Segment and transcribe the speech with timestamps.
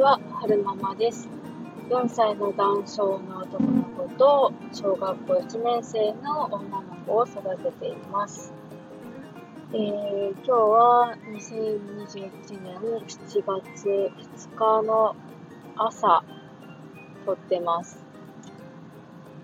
[0.00, 1.28] は、はるままです。
[1.90, 8.54] 4歳の男性の男の子と、小学校1年生の女の子を育てています。
[9.74, 13.06] えー、今日は2021年7
[13.44, 14.10] 月
[14.48, 15.14] 2日の
[15.76, 16.24] 朝、
[17.26, 18.02] 撮ってます。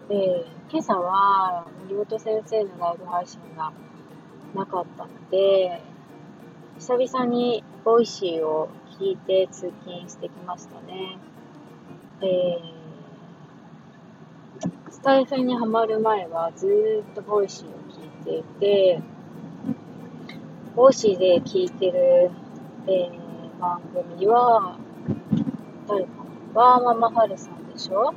[0.09, 3.73] えー、今朝は森本先生のライブ配信が
[4.55, 5.83] なかったので、
[6.79, 11.19] 久々に Voicyを聞いて通勤してきましたね。
[12.23, 19.03] えー、スタイフにはまる前はずっと Voicy を聞いていて、
[20.75, 22.31] Voicyで聞いてる、
[22.87, 24.79] えー、番組は、
[25.87, 26.11] 誰か
[26.55, 26.61] な？
[26.61, 28.15] ワーママはるさんでしょ？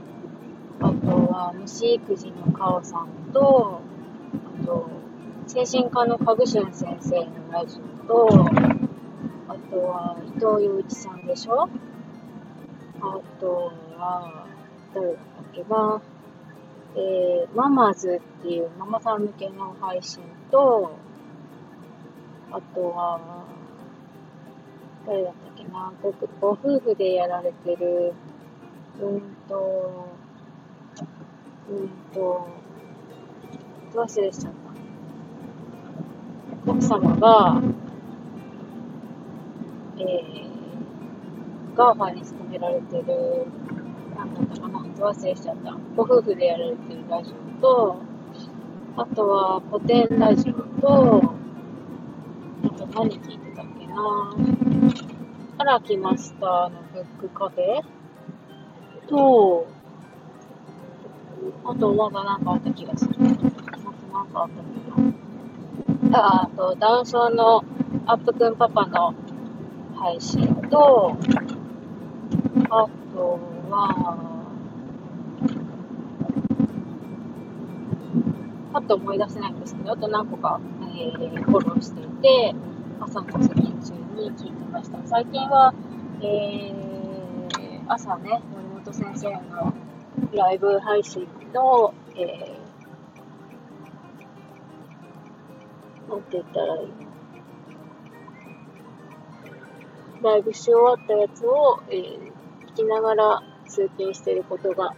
[0.79, 3.81] あとは、虫育児のカオさんと、
[4.63, 4.87] あと、
[5.45, 8.29] 精神科のかぐしゅん先生のラジオと、
[9.49, 11.67] あとは伊藤洋一さんでしょ？
[13.01, 14.45] あとは、
[14.93, 16.01] 誰だったっけな？
[16.95, 20.91] えー、ママズっていうママさん向けの配信と、
[22.51, 23.19] あとは、
[25.07, 25.91] 誰だったっけな？
[26.01, 28.13] ごご夫婦でやられてる、
[29.01, 30.07] うんと、
[31.69, 32.47] うんと、
[33.93, 34.53] 忘れしちゃっ
[36.65, 36.71] た。
[36.71, 37.61] 奥様が、
[39.99, 43.05] えー、 GAFA に勤められてる、
[44.15, 45.77] なんだったかな、忘れしちゃった。
[45.95, 47.97] ご夫婦でやられてるラジオと、
[48.95, 51.33] あとはコテンラジオと、
[52.63, 54.35] あと何聞いてたっけな
[55.57, 57.83] 荒木マスターのブックカフェ
[59.07, 59.67] と、
[61.65, 63.13] あとまだなんかあった気がする。
[63.13, 63.25] あと
[64.13, 64.65] なんかあったっ
[66.05, 66.17] けな。
[66.17, 67.63] ああと、ダンソーの
[68.05, 69.13] アップくんパパの
[69.99, 71.13] 配信と、
[72.69, 73.39] あと
[73.69, 74.15] は、
[78.71, 82.55] パッと思い出せないんですけど、あと何個か、えー、フォローしていて、
[83.01, 84.99] 朝の通勤中に聞いてました。
[85.05, 85.73] 最近は、
[86.21, 89.73] えー、朝ね、森本先生の
[90.33, 97.08] ライブ配信の、えー、なんて言ったらいいの？
[100.21, 102.31] ライブし終わったやつを、えー、
[102.73, 104.93] 聞きながら通勤していることが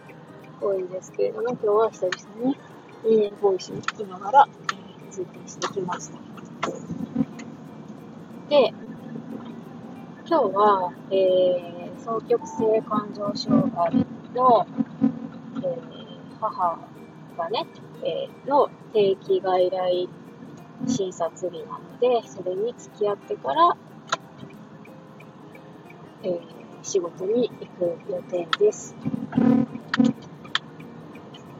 [0.60, 2.58] 多いんですけれども、今日は久々に、
[3.04, 6.18] えー、ボイスに聞きながら、えー、通勤してきました。
[8.48, 8.74] で、
[10.26, 14.66] 今日は、えー、双極性感情障害の、
[15.58, 16.78] えー、母
[17.36, 17.66] がね、
[18.02, 20.08] えー、の定期外来
[20.88, 23.76] 診察日なので、それに付き合ってから、
[26.24, 26.40] えー、
[26.82, 28.94] 仕事に行く予定です。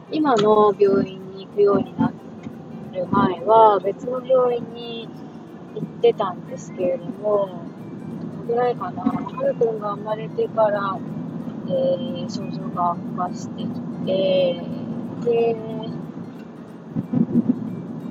[0.09, 2.13] 今の病院に行くようにな
[2.93, 5.09] る前は別の病院に
[5.75, 7.49] 行ってたんですけれども、
[8.21, 10.97] どのぐらいかな、はるくんが生まれてから、
[11.67, 13.67] えー、症状が悪化してき
[14.05, 14.61] て、
[15.25, 15.55] で、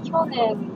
[0.04, 0.72] 去年、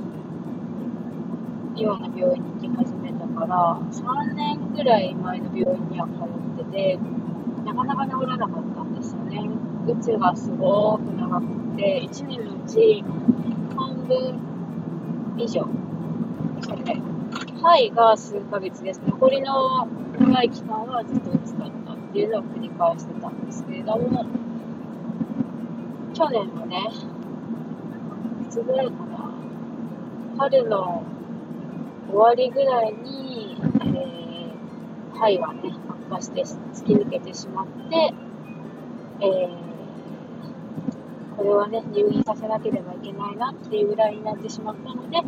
[1.82, 2.95] ような病院に行き始め
[3.36, 6.98] から3年くらい前の病院には通ってて
[7.64, 9.50] なかなか治らなかったんですよね。
[9.86, 13.04] うつがすごく長くて1年のうち
[13.76, 14.41] 半分
[15.36, 15.69] 以上。
[16.62, 17.00] それ
[17.62, 19.02] 肺が数ヶ月です。
[19.06, 19.86] 残りの
[20.18, 24.24] 長い期間はずっとうつだったっていうのを繰り返してたんですけれども
[26.14, 26.91] 去年のね
[28.48, 29.30] いつぐらいかな。
[30.38, 31.03] 春の
[32.08, 38.14] 終わりぐらいに、えー、肺がね、悪化して突き抜けてしまって、
[39.20, 39.48] えー、
[41.36, 45.20] これはね、入院させなければいけないなっていうぐらいになってしまったので、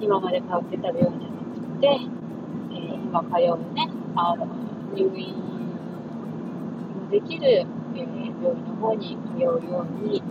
[0.00, 1.44] 今まで通ってた病院じゃなく
[1.80, 3.32] て、えー、今通う
[3.74, 4.48] ね、あの、
[4.94, 5.34] 入院
[7.10, 9.62] できる、えー、病院の方に通うよう
[10.08, 10.22] に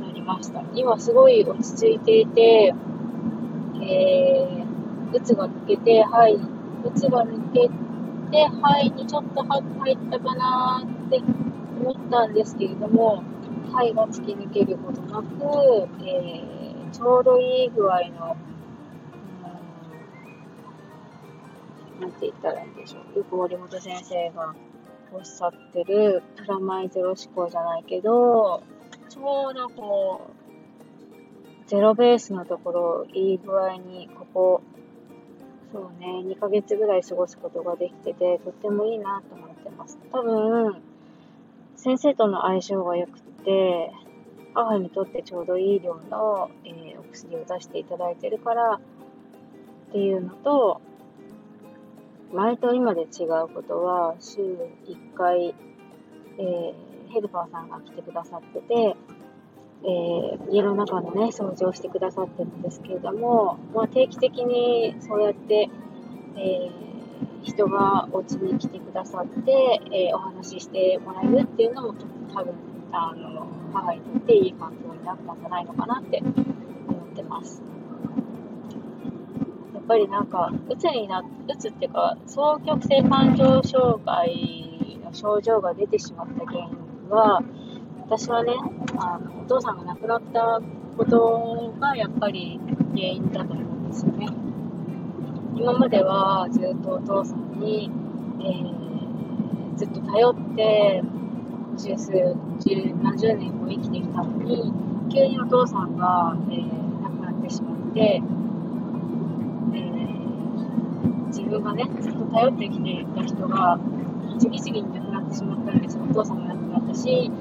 [0.00, 0.62] なりました。
[0.74, 2.74] 今すごい落ち着いていて、
[3.88, 6.40] えー、つが抜けて、はい、う
[6.94, 7.68] つが抜け
[8.30, 11.18] て、肺にちょっと入ったかなって
[11.80, 13.22] 思ったんですけれども、
[13.72, 15.26] 肺が突き抜けることなく、
[16.04, 18.36] えー、ちょうどいい具合の、
[21.94, 23.18] うん、なんて言ったらいいんでしょう。
[23.18, 24.54] よく森本先生が
[25.12, 28.62] おっしゃってる、プラマイゼロ思考じゃないけど、
[29.08, 30.35] ちょうどこう、
[31.66, 34.62] ゼロベースのところいい具合にここ
[35.72, 39.98] そうね、2ヶ月ぐらい過ごすことができてて、とってもいいなと思ってます。
[40.12, 40.80] 多分、
[41.76, 43.92] 先生との相性が良くて、
[44.54, 48.80] 母にとってちょうどいい量の、えー、お薬を出していただいてるからっ
[49.92, 50.80] ていうのと、
[52.32, 54.40] 前と今で違うことは、週
[54.86, 55.54] 1回、
[56.38, 58.96] えー、ヘルパーさんが来てくださってて、
[59.84, 65.68] えー、家の中のね、掃除をしてくださってるんですけれども、まあ、定期的にそうやって、
[66.36, 71.94] えー、人がお家に来てくださって、えー、お話ししてもらえるっていうのも
[72.34, 72.54] 多分、
[72.92, 77.62] あの、母にとっていい環境になったんじゃないのかなって思ってます。
[79.74, 87.42] やっぱりなんか、うつにな、うつっていうか、双極性感情障害の症状が出てしまった原因は、
[88.08, 88.52] 私はね、
[88.98, 90.60] あの、お父さんが亡くなった
[90.96, 92.60] ことがやっぱり
[92.94, 94.28] 原因だと思うんですよね。
[95.56, 97.90] 今まではずっとお父さんに、
[98.38, 101.02] えー、ずっと頼って、
[101.76, 102.12] 十数、
[102.60, 104.72] 十何十年も生きてきたのに、
[105.12, 113.80] 急にお父さんが、えー、亡くなってしまって、えー、自分がね、ずっと頼ってきていた人が、
[114.38, 117.32] 次々に亡くなってしまったので、そのお父さんも亡くなったし、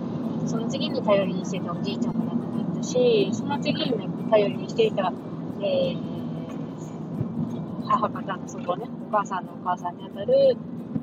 [0.45, 2.36] その次に頼りにしてたおじいちゃんも亡く
[2.68, 5.12] なったし、その次に頼りにしていた、
[5.62, 5.97] えー、
[7.88, 10.57] 母方の祖母ね、お母さんのお母さんにあたる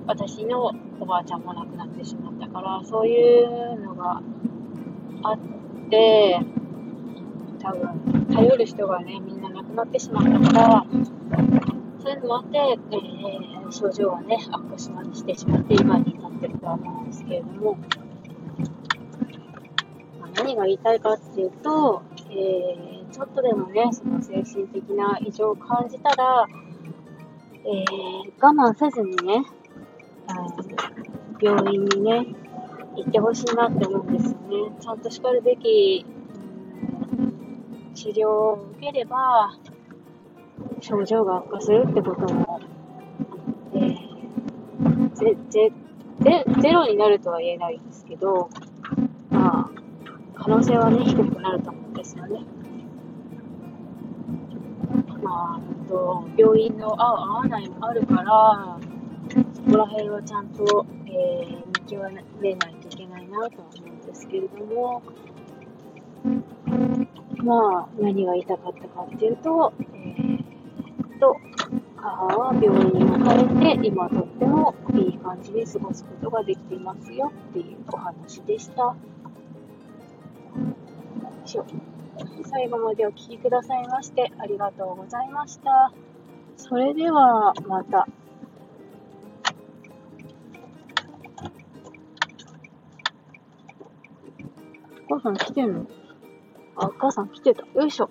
[0.07, 4.23] 私のおばあちゃんも亡くなってしまったから、そういうのが
[5.23, 5.39] あっ
[5.91, 6.41] て、
[7.61, 10.87] 多分、頼る人がね、みんな亡くなってしまったから、
[12.01, 17.77] そういうのもあって、えー、症状がね、悪化してしまって、今になってるとは思うんですけれども、
[20.35, 26.47] 何が言いたいかっていうと、えー、ちょっとでもね、その精神的な異常を感じたら、
[27.65, 29.45] えー、我慢せずにね、
[31.41, 32.27] 病院にね、
[32.97, 34.77] 行ってほしいなって思うんですよね。
[34.81, 36.07] ちゃんとしかるべき、
[37.95, 39.57] 治療を受ければ、
[40.81, 42.61] 症状が悪化するってことも、
[43.75, 45.73] えー、ぜ、ぜ、
[46.21, 48.49] ゼゼロになるとは言えないんですけど、
[50.43, 52.41] 可能性はね、低くなると思うんですよね。
[55.23, 58.79] まあ、と病院の合う合わないもあるから、
[59.55, 62.03] そこら辺はちゃんと、えー、見極
[62.41, 65.03] めないといけないなとは思うんですけれども、
[67.37, 71.37] まあ、何が言いたかったかっていうと、えー、と、
[71.97, 78.97] 母は病院に置かれて、今とってもいい感じに過ごすことができていますよっていうお話でした。
[81.53, 81.67] しょ
[82.47, 85.93] 最後までお聴きくださいましてありがとうございました。
[86.57, 88.09] それではまた。
[95.11, 95.87] お母さん来てんの？
[96.77, 97.67] あ、お母さん来てた。
[97.67, 98.09] よいしょ。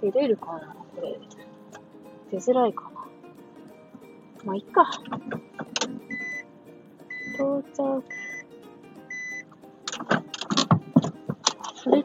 [0.00, 1.18] 出れるかなこれ。
[2.30, 2.90] 出づらいかな。
[4.44, 4.88] まあ、いっか。
[7.34, 8.27] 到着。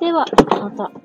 [0.03, 0.25] では、
[0.59, 1.02] また。